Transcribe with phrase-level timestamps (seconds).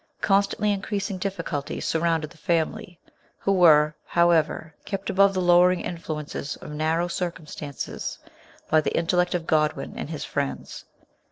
[0.19, 2.97] Con stantly increasing difficulties surrounded the family,
[3.37, 8.17] who were, however, kept above the lowering influences of narrow circumstances
[8.67, 10.85] by the intellect of Godwin and his friends.